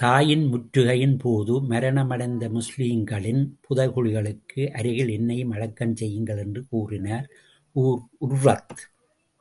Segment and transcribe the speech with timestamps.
[0.00, 7.28] தாயிபின் முற்றுகையின் போது, மரணம் அடைந்த முஸ்லிம்களின் புதைகுழிகளுக்கு அருகில் என்னையும் அடக்கம் செய்யுங்கள் என்று கூறினார்
[8.20, 8.74] உர்வத்.